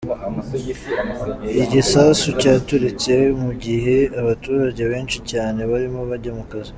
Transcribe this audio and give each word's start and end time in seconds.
Igisasu 1.61 2.27
cyaturitse 2.41 3.13
mu 3.41 3.51
gihe 3.63 3.95
abaturage 4.21 4.81
benshi 4.91 5.17
cyane 5.31 5.59
barimo 5.71 5.99
bajya 6.09 6.33
mu 6.39 6.45
kazi. 6.51 6.69